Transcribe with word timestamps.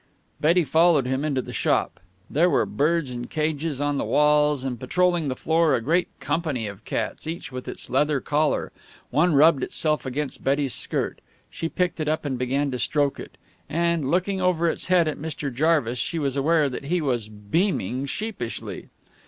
Betty 0.39 0.63
followed 0.63 1.05
him 1.05 1.23
into 1.23 1.43
the 1.43 1.53
shop. 1.53 1.99
There 2.27 2.49
were 2.49 2.65
birds 2.65 3.11
in 3.11 3.27
cages 3.27 3.79
on 3.79 3.99
the 3.99 4.03
walls, 4.03 4.63
and, 4.63 4.79
patroling 4.79 5.27
the 5.27 5.35
floor, 5.35 5.75
a 5.75 5.79
great 5.79 6.07
company 6.19 6.65
of 6.65 6.83
cats, 6.85 7.27
each 7.27 7.51
with 7.51 7.67
its 7.67 7.87
leather 7.87 8.19
collar. 8.19 8.71
One 9.11 9.35
rubbed 9.35 9.61
itself 9.61 10.03
against 10.03 10.43
Betty's 10.43 10.73
skirt. 10.73 11.21
She 11.51 11.69
picked 11.69 11.99
it 11.99 12.07
up, 12.07 12.25
and 12.25 12.35
began 12.35 12.71
to 12.71 12.79
stroke 12.79 13.19
it. 13.19 13.37
And, 13.69 14.09
looking 14.09 14.41
over 14.41 14.67
its 14.67 14.87
head 14.87 15.07
at 15.07 15.19
Mr. 15.19 15.53
Jarvis, 15.53 15.99
she 15.99 16.17
was 16.17 16.35
aware 16.35 16.67
that 16.67 16.85
he 16.85 16.99
was 16.99 17.29
beaming 17.29 18.07
sheepishly. 18.07 18.89